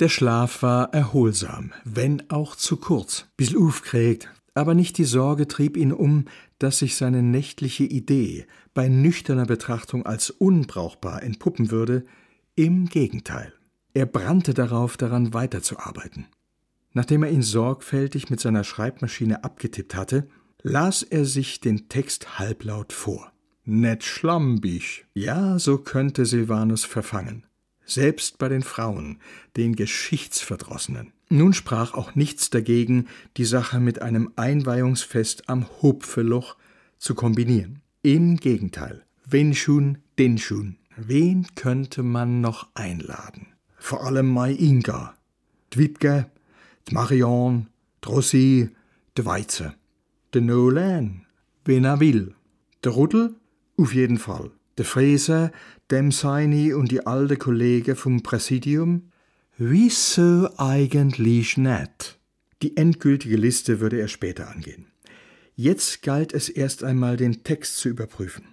[0.00, 3.26] Der Schlaf war erholsam, wenn auch zu kurz.
[3.36, 6.24] Bissl aufgeregt, aber nicht die Sorge trieb ihn um,
[6.58, 12.06] dass sich seine nächtliche Idee bei nüchterner Betrachtung als unbrauchbar entpuppen würde.
[12.54, 13.52] Im Gegenteil.
[13.92, 16.28] Er brannte darauf, daran weiterzuarbeiten.
[16.94, 20.28] Nachdem er ihn sorgfältig mit seiner Schreibmaschine abgetippt hatte,
[20.62, 23.32] las er sich den Text halblaut vor.
[23.66, 25.04] Net schlambig.
[25.12, 27.44] Ja, so könnte Silvanus verfangen.
[27.90, 29.18] Selbst bei den Frauen,
[29.56, 31.12] den Geschichtsverdrossenen.
[31.28, 36.56] Nun sprach auch nichts dagegen, die Sache mit einem Einweihungsfest am Hupfeloch
[36.98, 37.82] zu kombinieren.
[38.02, 39.04] Im Gegenteil.
[39.26, 40.76] Wen schon, den schon.
[40.96, 43.48] Wen könnte man noch einladen?
[43.76, 45.16] Vor allem Mai Inga,
[45.74, 46.30] Dwibke,
[46.92, 47.66] Marion,
[48.02, 48.70] Drossi,
[49.18, 49.74] de Weize,
[50.32, 51.26] de Nolan,
[51.64, 52.36] wen er will.
[52.84, 53.34] De Ruddel,
[53.76, 54.52] auf jeden Fall.
[54.80, 55.52] De Fräser,
[55.90, 59.10] dem Seini und die alte Kollege vom Präsidium,
[59.58, 62.18] Wieso eigentlich nicht?
[62.62, 64.86] Die endgültige Liste würde er später angehen.
[65.54, 68.46] Jetzt galt es erst einmal, den Text zu überprüfen.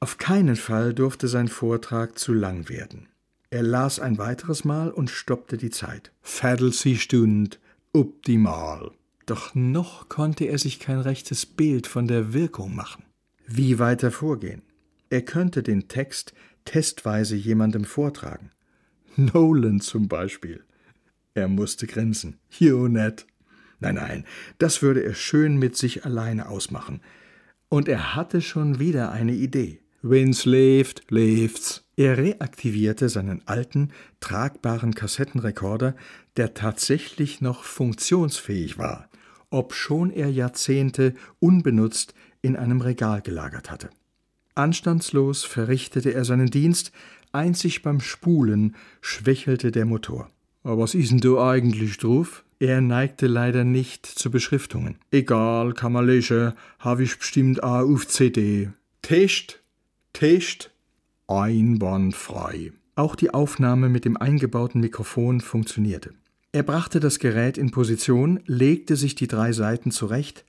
[0.00, 3.06] Auf keinen Fall durfte sein Vortrag zu lang werden.
[3.50, 6.10] Er las ein weiteres Mal und stoppte die Zeit.
[6.96, 7.60] Stund,
[7.92, 8.90] optimal.
[9.26, 13.04] Doch noch konnte er sich kein rechtes Bild von der Wirkung machen.
[13.46, 14.62] Wie weiter vorgehen?
[15.10, 18.50] Er könnte den Text testweise jemandem vortragen.
[19.16, 20.64] Nolan zum Beispiel.
[21.34, 22.38] Er musste grinsen.
[22.58, 23.26] Jo, nett.
[23.80, 24.24] Nein, nein,
[24.58, 27.00] das würde er schön mit sich alleine ausmachen.
[27.68, 29.80] Und er hatte schon wieder eine Idee.
[30.02, 31.84] Wenn's lebt, left's.
[31.96, 35.96] Er reaktivierte seinen alten, tragbaren Kassettenrekorder,
[36.36, 39.10] der tatsächlich noch funktionsfähig war,
[39.50, 43.90] obschon er Jahrzehnte unbenutzt in einem Regal gelagert hatte.
[44.58, 46.92] Anstandslos verrichtete er seinen Dienst,
[47.32, 50.30] Einzig beim Spulen schwächelte der Motor.
[50.62, 52.44] Aber was ist denn du eigentlich drauf?
[52.58, 54.96] Er neigte leider nicht zu Beschriftungen.
[55.10, 56.08] Egal, kann man
[56.78, 58.70] hab ich bestimmt auch auf CD.
[59.02, 59.60] Test,
[60.12, 60.70] Test,
[61.28, 62.72] einwandfrei.
[62.96, 66.14] Auch die Aufnahme mit dem eingebauten Mikrofon funktionierte.
[66.50, 70.44] Er brachte das Gerät in Position, legte sich die drei Seiten zurecht,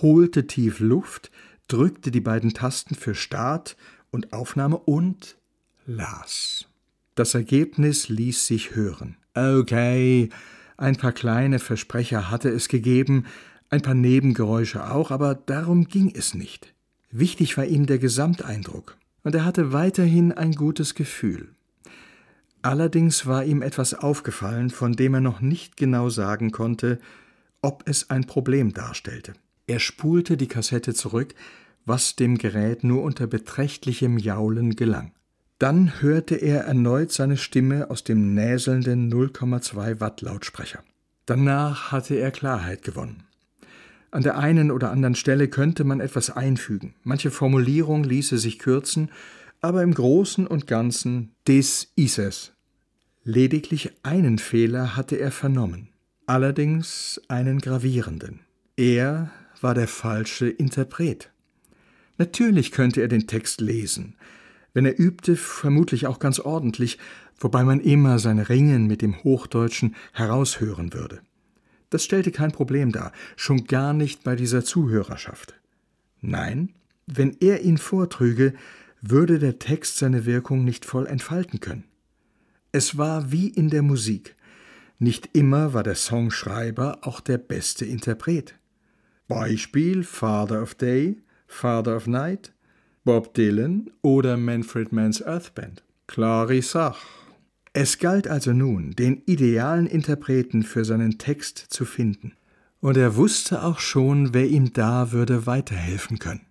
[0.00, 1.30] holte tief Luft,
[1.72, 3.76] drückte die beiden Tasten für Start
[4.10, 5.38] und Aufnahme und
[5.86, 6.66] las.
[7.14, 9.16] Das Ergebnis ließ sich hören.
[9.34, 10.28] Okay,
[10.76, 13.24] ein paar kleine Versprecher hatte es gegeben,
[13.70, 16.74] ein paar Nebengeräusche auch, aber darum ging es nicht.
[17.10, 21.48] Wichtig war ihm der Gesamteindruck, und er hatte weiterhin ein gutes Gefühl.
[22.60, 27.00] Allerdings war ihm etwas aufgefallen, von dem er noch nicht genau sagen konnte,
[27.62, 29.32] ob es ein Problem darstellte.
[29.66, 31.34] Er spulte die Kassette zurück,
[31.84, 35.12] was dem Gerät nur unter beträchtlichem Jaulen gelang.
[35.58, 40.82] Dann hörte er erneut seine Stimme aus dem näselnden 0,2 Watt Lautsprecher.
[41.26, 43.24] Danach hatte er Klarheit gewonnen.
[44.10, 46.94] An der einen oder anderen Stelle könnte man etwas einfügen.
[47.02, 49.10] Manche Formulierung ließe sich kürzen,
[49.60, 52.52] aber im Großen und Ganzen des is es.
[53.24, 55.88] Lediglich einen Fehler hatte er vernommen,
[56.26, 58.40] allerdings einen gravierenden.
[58.76, 61.31] Er war der falsche Interpret.
[62.18, 64.16] Natürlich könnte er den Text lesen,
[64.74, 66.98] wenn er übte, vermutlich auch ganz ordentlich,
[67.38, 71.20] wobei man immer sein Ringen mit dem Hochdeutschen heraushören würde.
[71.90, 75.54] Das stellte kein Problem dar, schon gar nicht bei dieser Zuhörerschaft.
[76.20, 76.70] Nein,
[77.06, 78.54] wenn er ihn vortrüge,
[79.02, 81.84] würde der Text seine Wirkung nicht voll entfalten können.
[82.70, 84.36] Es war wie in der Musik.
[84.98, 88.54] Nicht immer war der Songschreiber auch der beste Interpret.
[89.26, 91.16] Beispiel Father of Day,
[91.52, 92.52] Father of Night,
[93.04, 95.82] Bob Dylan oder Manfred Mann's Earth Band.
[96.06, 96.98] Klare Sach.
[97.72, 102.32] Es galt also nun, den idealen Interpreten für seinen Text zu finden.
[102.80, 106.46] Und er wusste auch schon, wer ihm da würde weiterhelfen können.